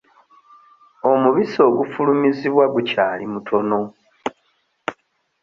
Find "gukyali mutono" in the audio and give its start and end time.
2.75-3.79